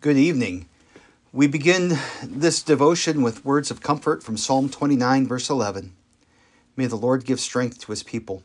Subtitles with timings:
[0.00, 0.68] Good evening.
[1.32, 5.92] We begin this devotion with words of comfort from Psalm 29, verse 11.
[6.76, 8.44] May the Lord give strength to his people.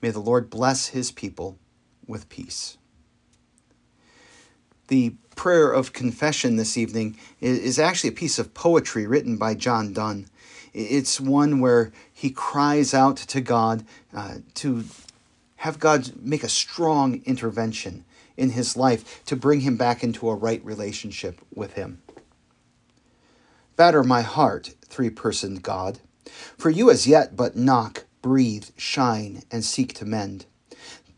[0.00, 1.58] May the Lord bless his people
[2.06, 2.78] with peace.
[4.86, 9.92] The prayer of confession this evening is actually a piece of poetry written by John
[9.92, 10.26] Donne.
[10.72, 13.84] It's one where he cries out to God
[14.14, 14.84] uh, to
[15.56, 18.04] have God make a strong intervention
[18.36, 22.02] in his life to bring him back into a right relationship with him.
[23.76, 26.00] Batter my heart, three personed God,
[26.56, 30.46] for you as yet but knock, breathe, shine, and seek to mend,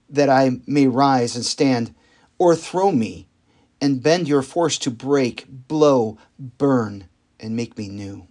[0.08, 1.94] that I may rise and stand,
[2.36, 3.28] or throw me,
[3.80, 7.08] and bend your force to break, blow, burn,
[7.38, 8.26] and make me new.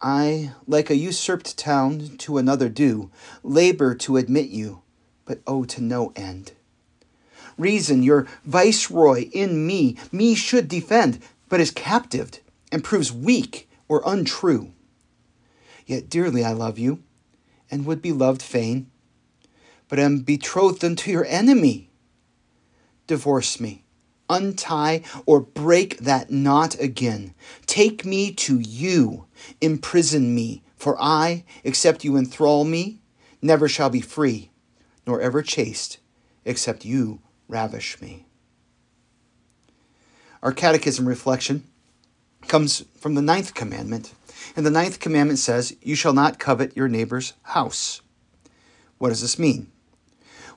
[0.00, 3.10] I, like a usurped town to another do,
[3.42, 4.82] labor to admit you,
[5.24, 6.52] but oh, to no end
[7.60, 12.40] reason your viceroy in me, me should defend, but is captived
[12.72, 14.72] and proves weak or untrue.
[15.86, 17.02] Yet dearly I love you,
[17.70, 18.90] and would be loved fain,
[19.88, 21.90] but am betrothed unto your enemy.
[23.06, 23.84] Divorce me,
[24.28, 27.34] untie or break that knot again.
[27.66, 29.26] Take me to you,
[29.60, 33.00] imprison me, for I, except you enthrall me,
[33.42, 34.50] never shall be free,
[35.06, 35.98] nor ever chaste,
[36.44, 37.20] except you
[37.50, 38.26] ravish me.
[40.42, 41.64] Our catechism reflection
[42.48, 44.14] comes from the ninth commandment.
[44.56, 48.00] And the ninth commandment says, You shall not covet your neighbor's house.
[48.98, 49.70] What does this mean?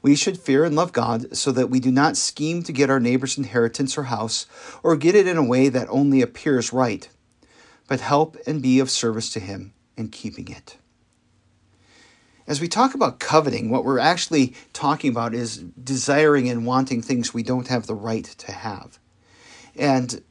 [0.02, 3.00] We should fear and love God so that we do not scheme to get our
[3.00, 4.46] neighbor's inheritance or house,
[4.84, 7.08] or get it in a way that only appears right,
[7.88, 10.78] but help and be of service to Him in keeping it.
[12.46, 17.34] As we talk about coveting, what we're actually talking about is desiring and wanting things
[17.34, 19.00] we don't have the right to have.
[19.78, 20.22] And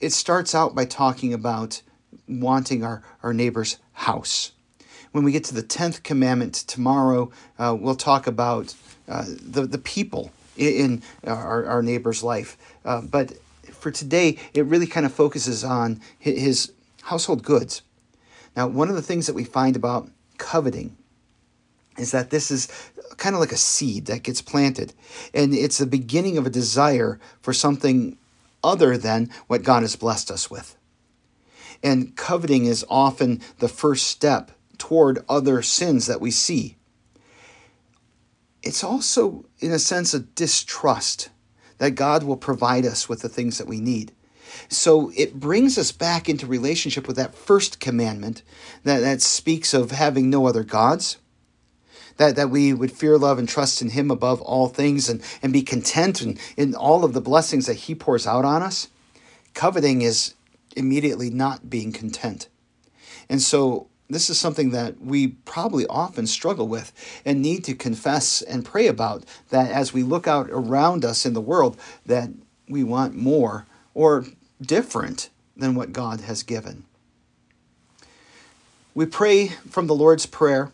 [0.00, 1.82] it starts out by talking about
[2.26, 4.52] wanting our, our neighbor's house.
[5.12, 8.74] When we get to the 10th commandment tomorrow, uh, we'll talk about
[9.06, 12.56] uh, the, the people in our, our neighbor's life.
[12.82, 13.34] Uh, but
[13.72, 16.72] for today, it really kind of focuses on his
[17.02, 17.82] household goods.
[18.56, 20.96] Now, one of the things that we find about coveting
[21.98, 22.68] is that this is
[23.16, 24.94] kind of like a seed that gets planted.
[25.34, 28.16] And it's the beginning of a desire for something
[28.64, 30.76] other than what God has blessed us with.
[31.82, 36.76] And coveting is often the first step toward other sins that we see.
[38.62, 41.28] It's also, in a sense, a distrust
[41.78, 44.12] that God will provide us with the things that we need.
[44.68, 48.42] So it brings us back into relationship with that first commandment
[48.84, 51.16] that, that speaks of having no other gods
[52.16, 55.52] that, that we would fear, love, and trust in Him above all things and, and
[55.52, 58.88] be content in, in all of the blessings that He pours out on us,
[59.54, 60.34] coveting is
[60.76, 62.48] immediately not being content.
[63.28, 66.92] And so this is something that we probably often struggle with
[67.24, 71.32] and need to confess and pray about that as we look out around us in
[71.32, 72.30] the world that
[72.68, 74.26] we want more or
[74.60, 76.84] different than what God has given.
[78.94, 80.70] We pray from the Lord's Prayer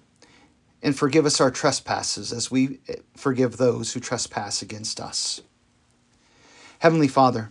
[0.83, 5.41] and forgive us our trespasses as we eh, forgive those who trespass against us.
[6.81, 7.51] Heavenly Father,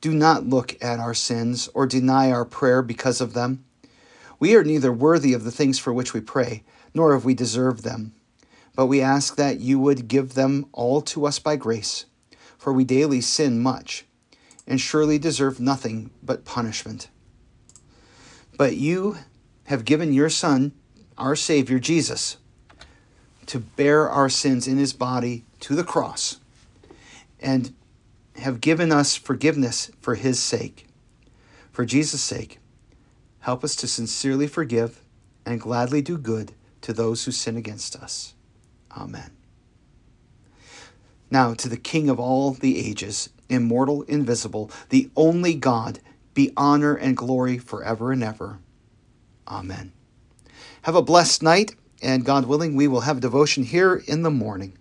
[0.00, 3.64] do not look at our sins or deny our prayer because of them.
[4.38, 7.84] We are neither worthy of the things for which we pray, nor have we deserved
[7.84, 8.14] them.
[8.74, 12.06] But we ask that you would give them all to us by grace,
[12.56, 14.06] for we daily sin much,
[14.66, 17.08] and surely deserve nothing but punishment.
[18.56, 19.18] But you
[19.64, 20.72] have given your Son,
[21.20, 22.38] our Savior Jesus,
[23.46, 26.38] to bear our sins in his body to the cross
[27.38, 27.74] and
[28.36, 30.86] have given us forgiveness for his sake.
[31.70, 32.58] For Jesus' sake,
[33.40, 35.02] help us to sincerely forgive
[35.44, 38.34] and gladly do good to those who sin against us.
[38.96, 39.30] Amen.
[41.30, 46.00] Now, to the King of all the ages, immortal, invisible, the only God,
[46.32, 48.58] be honor and glory forever and ever.
[49.46, 49.92] Amen.
[50.82, 54.72] Have a blessed night and God willing, we will have devotion here in the morning.